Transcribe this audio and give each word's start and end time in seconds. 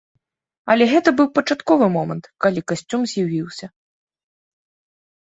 Але 0.73 0.85
гэта 0.93 1.09
быў 1.17 1.27
пачатковы 1.37 1.85
момант, 1.97 2.25
калі 2.45 2.63
касцюм 2.71 3.03
з'явіўся. 3.11 3.69